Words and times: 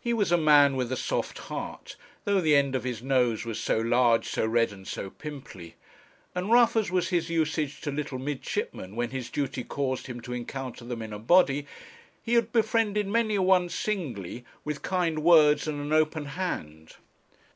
He 0.00 0.12
was 0.12 0.32
a 0.32 0.36
man 0.36 0.74
with 0.74 0.90
a 0.90 0.96
soft 0.96 1.38
heart, 1.38 1.94
though 2.24 2.40
the 2.40 2.56
end 2.56 2.74
of 2.74 2.82
his 2.82 3.00
nose 3.00 3.44
was 3.44 3.60
so 3.60 3.78
large, 3.78 4.26
so 4.26 4.44
red, 4.44 4.72
and 4.72 4.88
so 4.88 5.08
pimply; 5.10 5.76
and 6.34 6.50
rough 6.50 6.74
as 6.74 6.90
was 6.90 7.10
his 7.10 7.30
usage 7.30 7.80
to 7.82 7.92
little 7.92 8.18
midshipmen 8.18 8.96
when 8.96 9.10
his 9.10 9.30
duty 9.30 9.62
caused 9.62 10.08
him 10.08 10.20
to 10.22 10.32
encounter 10.32 10.84
them 10.84 11.00
in 11.00 11.12
a 11.12 11.18
body, 11.20 11.64
he 12.24 12.34
had 12.34 12.50
befriended 12.50 13.06
many 13.06 13.36
a 13.36 13.42
one 13.42 13.68
singly 13.68 14.44
with 14.64 14.82
kind 14.82 15.20
words 15.22 15.68
and 15.68 15.80
an 15.80 15.92
open 15.92 16.24
hand. 16.24 16.96